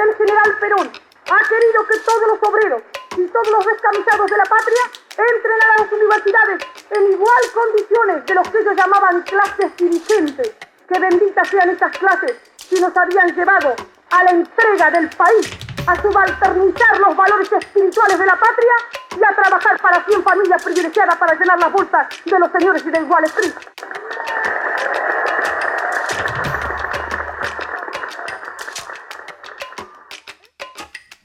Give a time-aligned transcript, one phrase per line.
[0.00, 0.90] el general Perón
[1.30, 2.82] ha querido que todos los obreros
[3.16, 8.34] y todos los descamisados de la patria entren a las universidades en igual condiciones de
[8.34, 10.54] los que ellos llamaban clases dirigentes.
[10.88, 13.74] Que benditas sean estas clases si nos habían llevado
[14.10, 15.50] a la entrega del país,
[15.86, 18.72] a subalternizar los valores espirituales de la patria
[19.18, 22.90] y a trabajar para 100 familias privilegiadas para llenar las bolsas de los señores y
[22.90, 23.54] de iguales Street.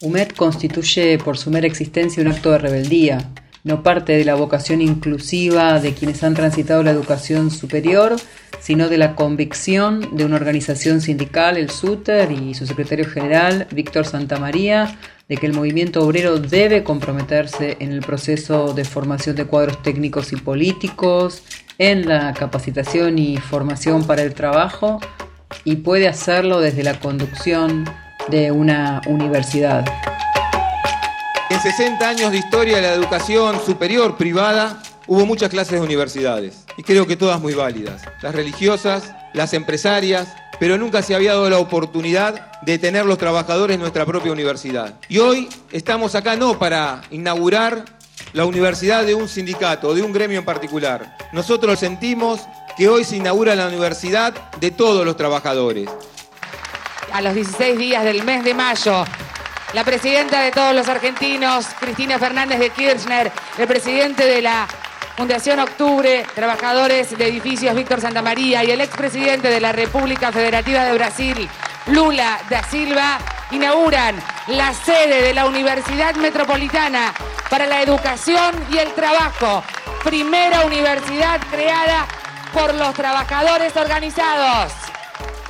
[0.03, 3.29] UMED constituye por su mera existencia un acto de rebeldía,
[3.63, 8.17] no parte de la vocación inclusiva de quienes han transitado la educación superior,
[8.59, 14.05] sino de la convicción de una organización sindical, el SUTER, y su secretario general, Víctor
[14.05, 14.97] Santamaría,
[15.29, 20.33] de que el movimiento obrero debe comprometerse en el proceso de formación de cuadros técnicos
[20.33, 21.43] y políticos,
[21.77, 24.99] en la capacitación y formación para el trabajo,
[25.63, 27.85] y puede hacerlo desde la conducción
[28.27, 29.85] de una universidad.
[31.49, 36.65] En 60 años de historia de la educación superior privada hubo muchas clases de universidades
[36.77, 38.01] y creo que todas muy válidas.
[38.21, 43.75] Las religiosas, las empresarias, pero nunca se había dado la oportunidad de tener los trabajadores
[43.75, 44.95] en nuestra propia universidad.
[45.09, 47.85] Y hoy estamos acá no para inaugurar
[48.31, 51.17] la universidad de un sindicato o de un gremio en particular.
[51.33, 52.41] Nosotros sentimos
[52.77, 55.89] que hoy se inaugura la universidad de todos los trabajadores
[57.13, 59.05] a los 16 días del mes de mayo.
[59.73, 64.67] La presidenta de todos los argentinos, Cristina Fernández de Kirchner, el presidente de la
[65.15, 70.93] Fundación Octubre, trabajadores de edificios Víctor Santamaría y el expresidente de la República Federativa de
[70.93, 71.49] Brasil,
[71.87, 73.19] Lula da Silva,
[73.51, 74.15] inauguran
[74.47, 77.13] la sede de la Universidad Metropolitana
[77.49, 79.63] para la Educación y el Trabajo,
[80.03, 82.07] primera universidad creada
[82.53, 84.73] por los trabajadores organizados.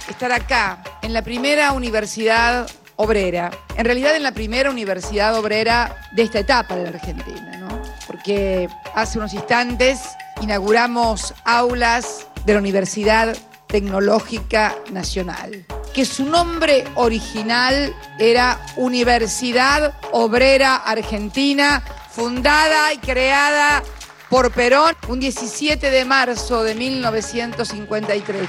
[0.09, 6.23] Estar acá en la primera universidad obrera, en realidad en la primera universidad obrera de
[6.23, 7.81] esta etapa de la Argentina, ¿no?
[8.07, 9.99] Porque hace unos instantes
[10.41, 13.35] inauguramos aulas de la Universidad
[13.67, 23.83] Tecnológica Nacional, que su nombre original era Universidad Obrera Argentina, fundada y creada
[24.29, 28.47] por Perón un 17 de marzo de 1953.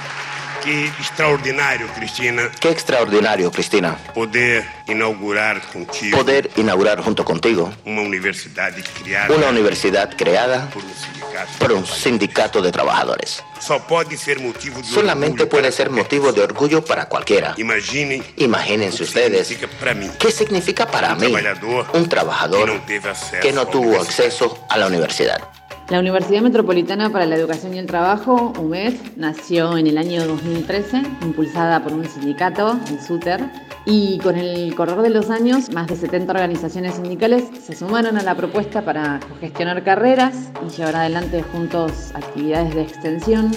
[0.65, 2.49] Qué extraordinario, Cristina.
[2.59, 3.99] Qué extraordinario, Cristina.
[4.15, 6.17] Poder inaugurar contigo.
[6.17, 7.71] Poder inaugurar junto contigo.
[7.85, 9.35] Una universidad creada.
[9.35, 13.43] Una universidad creada por un sindicato, por un sindicato de trabajadores.
[13.87, 17.53] puede ser motivo de Solamente puede ser motivo de orgullo para cualquiera.
[17.57, 18.23] Imaginen.
[18.37, 19.47] Imagínense ustedes.
[19.47, 20.09] Significa para mí.
[20.17, 24.77] ¿Qué significa para un mí trabajador un trabajador que no, que no tuvo acceso a
[24.79, 25.47] la universidad?
[25.89, 31.03] La Universidad Metropolitana para la Educación y el Trabajo, UMED, nació en el año 2013,
[31.21, 33.41] impulsada por un sindicato, el SUTER,
[33.85, 38.23] y con el correr de los años, más de 70 organizaciones sindicales se sumaron a
[38.23, 43.51] la propuesta para gestionar carreras y llevar adelante juntos actividades de extensión.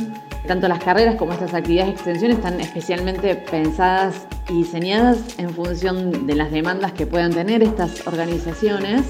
[0.46, 6.26] Tanto las carreras como estas actividades de extensión están especialmente pensadas y diseñadas en función
[6.26, 9.02] de las demandas que puedan tener estas organizaciones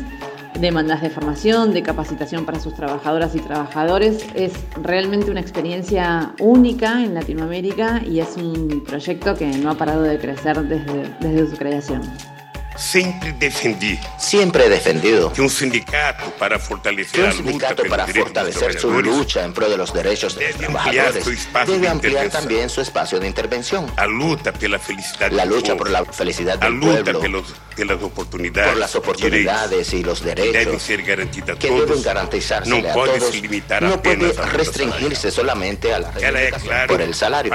[0.61, 4.25] demandas de formación, de capacitación para sus trabajadoras y trabajadores.
[4.35, 4.53] Es
[4.83, 10.19] realmente una experiencia única en Latinoamérica y es un proyecto que no ha parado de
[10.19, 12.03] crecer desde, desde su creación.
[12.79, 13.99] Siempre defendí.
[14.19, 19.53] Siempre he defendido que un sindicato para fortalecer, un sindicato para fortalecer su lucha en
[19.53, 21.25] pro de los derechos de los trabajadores
[21.67, 23.91] debe ampliar también su espacio de intervención.
[23.97, 27.45] La lucha por la felicidad la lucha por la felicidad del pueblo,
[28.05, 32.93] oportunidades, por las oportunidades y los derechos deben ser garantizados que deben garantizarse no a
[32.93, 33.35] puede todos.
[33.35, 37.53] limitar no puede restringirse solamente a la reivindicación por el salario.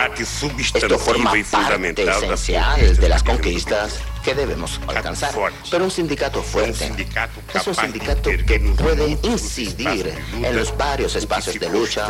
[0.74, 5.32] Esto forma parte esencial de las conquistas que debemos alcanzar.
[5.70, 6.92] Pero un sindicato fuerte
[7.54, 12.10] es un sindicato que puede incidir en los varios espacios de lucha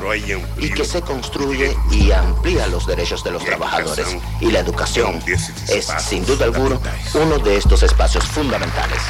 [0.58, 4.18] y que se construye y amplía los derechos de los trabajadores.
[4.40, 6.80] Y la educación es sin duda alguna,
[7.16, 9.02] uno de estos espacios fundamentales.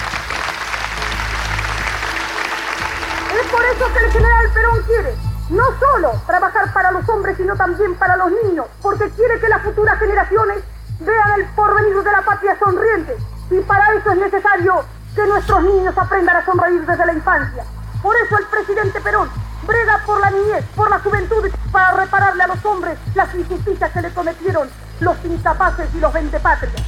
[3.39, 7.55] Es por eso que el general Perón quiere no solo trabajar para los hombres, sino
[7.55, 10.63] también para los niños, porque quiere que las futuras generaciones
[10.99, 13.15] vean el porvenir de la patria sonriente.
[13.51, 14.85] Y para eso es necesario
[15.15, 17.63] que nuestros niños aprendan a sonreír desde la infancia.
[18.01, 19.29] Por eso el presidente Perón
[19.65, 24.01] brega por la niñez, por la juventud, para repararle a los hombres las injusticias que
[24.01, 24.69] le cometieron
[24.99, 26.83] los incapaces y los vendepatrias.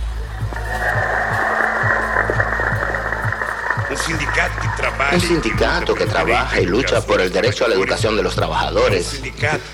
[5.13, 9.21] Un sindicato que trabaja y lucha por el derecho a la educación de los trabajadores.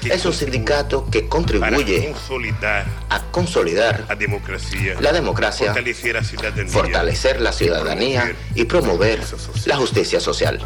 [0.04, 2.14] Es un sindicato que contribuye
[3.10, 5.74] a consolidar la democracia,
[6.68, 9.20] fortalecer la ciudadanía y promover
[9.66, 10.60] la justicia social.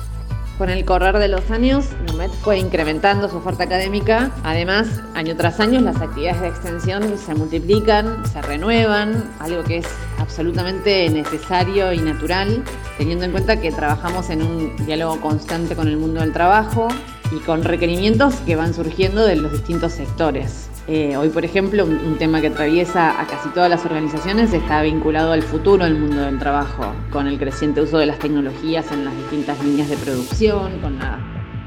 [0.58, 4.32] Con el correr de los años, NUMED fue incrementando su oferta académica.
[4.44, 9.88] Además, año tras año, las actividades de extensión se multiplican, se renuevan, algo que es
[10.18, 12.64] absolutamente necesario y natural,
[12.98, 16.88] teniendo en cuenta que trabajamos en un diálogo constante con el mundo del trabajo
[17.34, 20.70] y con requerimientos que van surgiendo de los distintos sectores.
[20.88, 25.32] Eh, hoy, por ejemplo, un, tema que atraviesa a casi todas las organizaciones está vinculado
[25.32, 29.18] al futuro del mundo del trabajo, con el creciente uso de las tecnologías en las
[29.18, 31.20] distintas líneas de producción, con la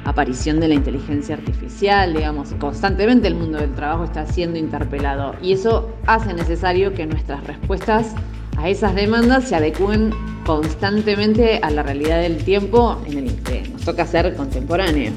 [0.05, 5.53] aparición de la inteligencia artificial, digamos, constantemente el mundo del trabajo está siendo interpelado y
[5.53, 8.15] eso hace necesario que nuestras respuestas
[8.57, 10.13] a esas demandas se adecúen
[10.47, 15.15] constantemente a la realidad del tiempo en el que nos toca ser contemporáneos.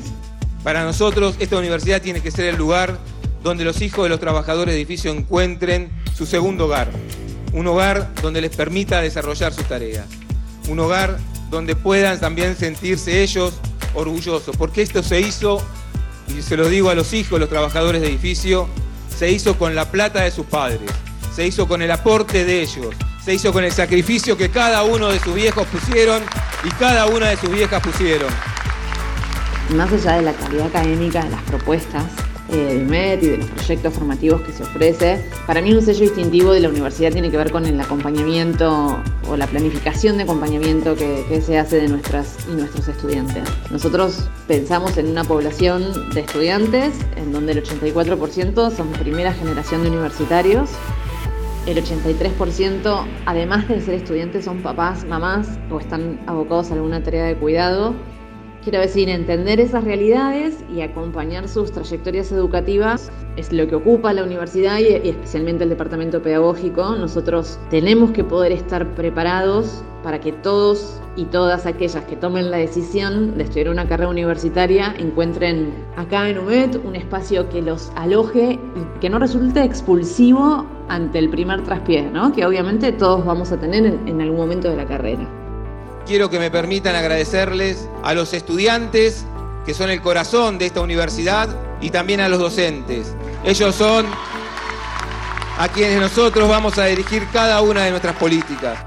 [0.63, 2.99] Para nosotros, esta universidad tiene que ser el lugar
[3.43, 6.89] donde los hijos de los trabajadores de edificio encuentren su segundo hogar.
[7.53, 10.05] Un hogar donde les permita desarrollar sus tareas.
[10.67, 11.17] Un hogar
[11.49, 13.53] donde puedan también sentirse ellos
[13.93, 14.55] orgullosos.
[14.55, 15.61] Porque esto se hizo,
[16.27, 18.67] y se lo digo a los hijos de los trabajadores de edificio,
[19.17, 20.89] se hizo con la plata de sus padres.
[21.35, 22.95] Se hizo con el aporte de ellos.
[23.23, 26.23] Se hizo con el sacrificio que cada uno de sus viejos pusieron
[26.63, 28.29] y cada una de sus viejas pusieron.
[29.75, 32.03] Más allá de la calidad académica de las propuestas,
[32.51, 35.23] eh, del MED y de los proyectos formativos que se ofrece.
[35.47, 38.99] Para mí un sello distintivo de la universidad tiene que ver con el acompañamiento
[39.29, 43.43] o la planificación de acompañamiento que, se hace de nuestras y nuestros estudiantes.
[43.71, 49.89] Nosotros pensamos en una población de estudiantes en donde el 84% son primera generación de
[49.89, 50.69] universitarios
[51.67, 57.25] el 83%, además de ser estudiantes, son papás, mamás o están abocados a alguna tarea
[57.25, 57.93] de cuidado
[58.63, 64.23] Quiero decir, entender esas realidades y acompañar sus trayectorias educativas es lo que ocupa la
[64.23, 66.95] universidad y, especialmente el departamento pedagógico.
[66.95, 72.57] Nosotros tenemos que poder estar preparados para que todos y todas aquellas que tomen la
[72.57, 78.59] decisión de estudiar una carrera universitaria encuentren acá en UMED un espacio que los aloje
[78.75, 82.31] y que no resulte expulsivo ante el primer traspié, ¿no?
[82.31, 85.40] que obviamente todos vamos a tener en algún momento de la carrera
[86.05, 89.25] quiero que me permitan agradecerles a los estudiantes,
[89.65, 91.49] que son el corazón de esta universidad,
[91.81, 93.15] y también a los docentes.
[93.43, 94.05] Ellos son
[95.57, 98.77] a quienes nosotros vamos a dirigir cada una de nuestras políticas.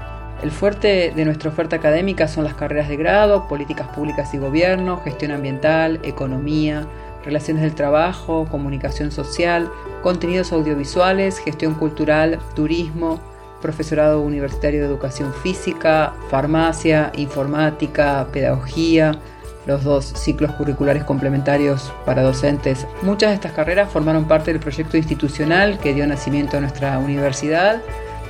[0.41, 5.01] El fuerte de nuestra oferta académica son las carreras de grado, políticas públicas y gobierno,
[5.03, 6.85] gestión ambiental, economía,
[7.23, 9.71] relaciones del trabajo, comunicación social,
[10.03, 13.19] contenidos audiovisuales, gestión cultural, turismo,
[13.65, 19.17] profesorado universitario de educación física, farmacia, informática, pedagogía,
[19.65, 22.85] los dos ciclos curriculares complementarios para docentes.
[23.01, 27.81] Muchas de estas carreras formaron parte del proyecto institucional que dio nacimiento a nuestra universidad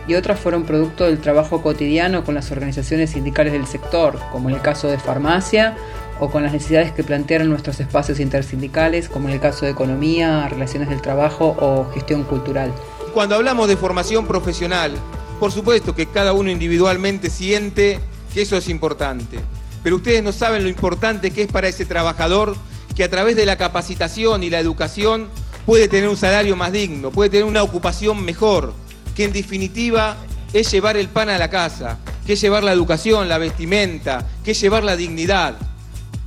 [0.08, 4.56] y otras fueron producto del trabajo cotidiano con las organizaciones sindicales del sector, como en
[4.56, 5.76] el caso de farmacia,
[6.22, 10.48] o con las necesidades que plantearon nuestros espacios intersindicales, como en el caso de economía,
[10.48, 12.72] relaciones del trabajo o gestión cultural.
[13.14, 14.92] Cuando hablamos de formación profesional,
[15.40, 18.00] por supuesto que cada uno individualmente siente
[18.34, 19.40] que eso es importante,
[19.84, 22.56] pero ustedes no saben lo importante que es para ese trabajador
[22.96, 25.28] que a través de la capacitación y la educación
[25.66, 28.74] puede tener un salario más digno, puede tener una ocupación mejor,
[29.16, 30.18] que en definitiva
[30.54, 34.52] es llevar el pan a la casa, que es llevar la educación, la vestimenta, que
[34.52, 35.56] es llevar la dignidad.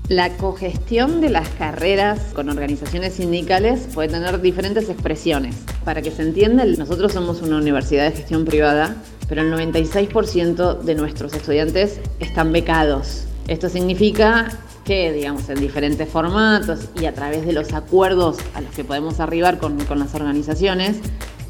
[0.09, 5.55] La cogestión de las carreras con organizaciones sindicales puede tener diferentes expresiones.
[5.85, 8.97] Para que se entienda, nosotros somos una universidad de gestión privada,
[9.29, 13.25] pero el 96% de nuestros estudiantes están becados.
[13.49, 14.49] Esto significa
[14.83, 19.21] que, digamos, en diferentes formatos y a través de los acuerdos a los que podemos
[19.21, 21.01] arribar con, con las organizaciones,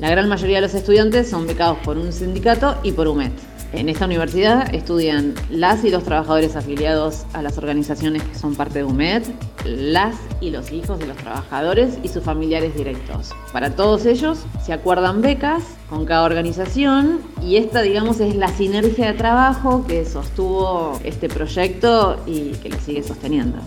[0.00, 3.57] la gran mayoría de los estudiantes son becados por un sindicato y por UMET.
[3.72, 8.78] En esta universidad estudian las y los trabajadores afiliados a las organizaciones que son parte
[8.78, 9.24] de UMED,
[9.66, 13.34] las y los hijos de los trabajadores y sus familiares directos.
[13.52, 19.12] Para todos ellos se acuerdan becas con cada organización y esta, digamos, es la sinergia
[19.12, 23.58] de trabajo que sostuvo este proyecto y que lo sigue sosteniendo.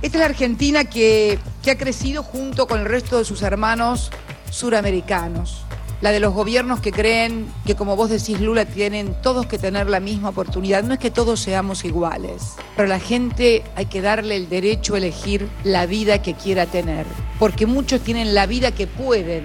[0.00, 4.10] Esta es la Argentina que, que ha crecido junto con el resto de sus hermanos
[4.50, 5.64] suramericanos
[6.00, 9.88] la de los gobiernos que creen que, como vos decís, Lula, tienen todos que tener
[9.88, 10.82] la misma oportunidad.
[10.82, 14.98] No es que todos seamos iguales, pero la gente hay que darle el derecho a
[14.98, 17.06] elegir la vida que quiera tener,
[17.38, 19.44] porque muchos tienen la vida que pueden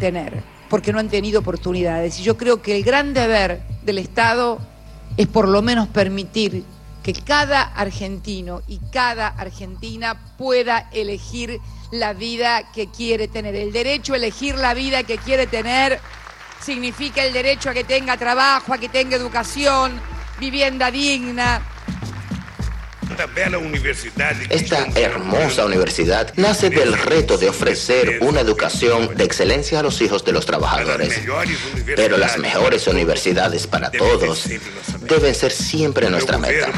[0.00, 2.18] tener, porque no han tenido oportunidades.
[2.18, 4.58] Y yo creo que el gran deber del Estado
[5.16, 6.64] es por lo menos permitir
[7.02, 13.54] que cada argentino y cada argentina pueda elegir la vida que quiere tener.
[13.54, 16.00] El derecho a elegir la vida que quiere tener
[16.60, 20.00] significa el derecho a que tenga trabajo, a que tenga educación,
[20.38, 21.60] vivienda digna,
[24.50, 30.24] esta hermosa universidad nace del reto de ofrecer una educación de excelencia a los hijos
[30.24, 31.20] de los trabajadores.
[31.96, 34.48] Pero las mejores universidades para todos
[35.00, 36.68] deben ser siempre nuestra meta.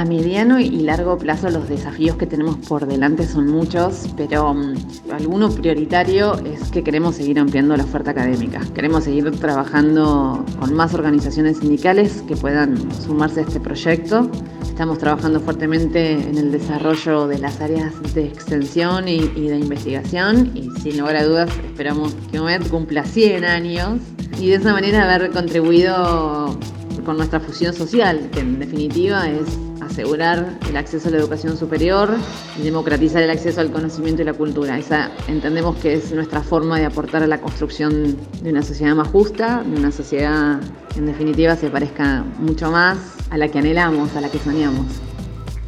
[0.00, 4.74] A mediano y largo plazo los desafíos que tenemos por delante son muchos, pero um,
[5.12, 8.62] alguno prioritario es que queremos seguir ampliando la oferta académica.
[8.74, 14.30] Queremos seguir trabajando con más organizaciones sindicales que puedan sumarse a este proyecto.
[14.62, 20.50] Estamos trabajando fuertemente en el desarrollo de las áreas de extensión y, y de investigación
[20.54, 24.00] y sin lugar a dudas esperamos que UMED cumpla 100 años
[24.38, 26.58] y de esa manera haber contribuido
[27.04, 29.58] con nuestra fusión social, que en definitiva es
[29.90, 32.16] asegurar el acceso a la educación superior
[32.56, 34.78] y democratizar el acceso al conocimiento y la cultura.
[34.78, 39.08] Esa entendemos que es nuestra forma de aportar a la construcción de una sociedad más
[39.08, 40.60] justa, de una sociedad
[40.92, 42.98] que en definitiva se parezca mucho más
[43.30, 44.86] a la que anhelamos, a la que soñamos.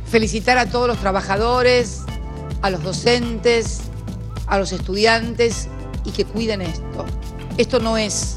[0.06, 2.02] Felicitar a todos los trabajadores,
[2.62, 3.80] a los docentes,
[4.46, 5.68] a los estudiantes
[6.04, 7.04] y que cuiden esto.
[7.58, 8.36] Esto no es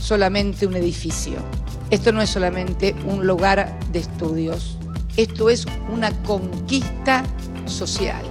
[0.00, 1.38] solamente un edificio.
[1.90, 4.78] Esto no es solamente un lugar de estudios.
[5.16, 7.22] Esto es una conquista
[7.66, 8.24] social.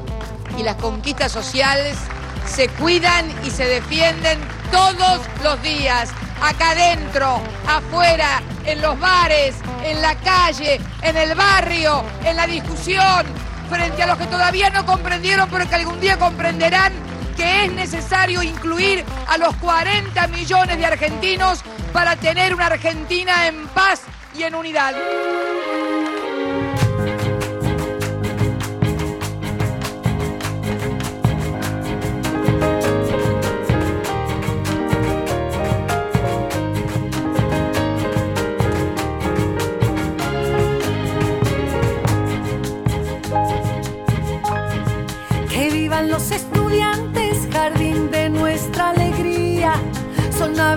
[0.58, 1.98] Y las conquistas sociales
[2.46, 4.38] se cuidan y se defienden
[4.70, 6.10] todos los días,
[6.42, 13.26] acá adentro, afuera, en los bares, en la calle, en el barrio, en la discusión,
[13.70, 16.92] frente a los que todavía no comprendieron, pero que algún día comprenderán
[17.38, 21.64] que es necesario incluir a los 40 millones de argentinos
[21.94, 24.02] para tener una Argentina en paz
[24.36, 24.94] y en unidad.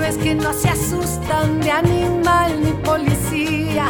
[0.06, 3.86] Aves que no se asustan de animal ni policía.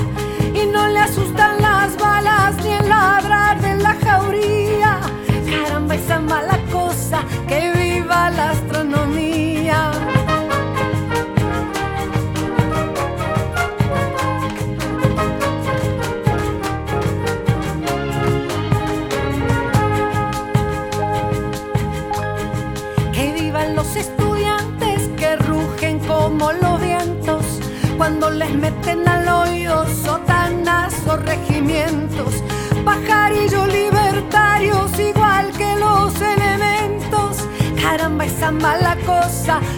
[0.54, 5.00] Y no le asustan las balas ni el ladrar de la jauría.
[5.50, 8.52] Caramba, esa mala cosa, que viva la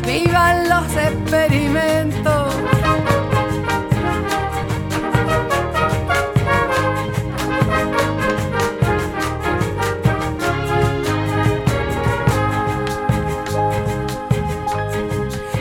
[0.07, 2.55] vivan los experimentos.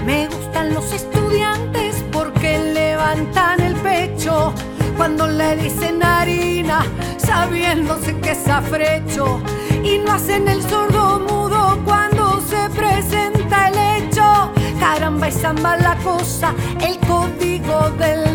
[0.06, 4.54] Me gustan los estudiantes porque levantan el pecho
[4.96, 6.86] cuando le dicen harina,
[7.18, 9.42] sabiéndose que es afrecho.
[9.84, 12.07] Y no hacen el sordo mudo cuando
[15.38, 16.52] esa mala cosa,
[16.82, 18.27] el código del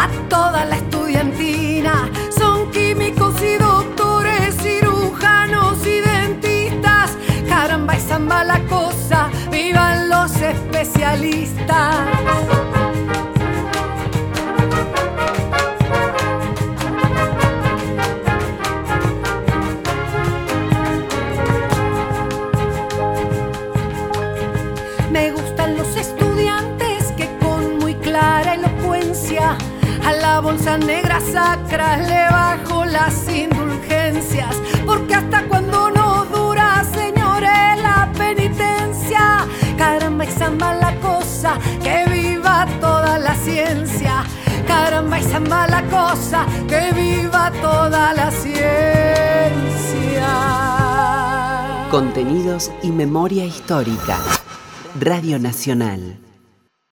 [0.00, 2.10] a toda la estudiantina.
[2.36, 7.16] Son químicos y doctores, cirujanos y dentistas.
[7.48, 11.96] Caramba y zamba la cosa, vivan los especialistas.
[25.12, 29.58] Me gustan los estudiantes que con muy clara elocuencia
[30.04, 37.82] a la bolsa negra sacra le bajo las indulgencias, porque hasta cuando no dura, señores,
[37.82, 39.46] la penitencia.
[39.76, 44.24] Caramba, esa mala cosa, que viva toda la ciencia.
[44.66, 48.60] Caramba, esa mala cosa, que viva toda la ciencia.
[51.90, 54.18] Contenidos y memoria histórica.
[54.98, 56.29] Radio Nacional.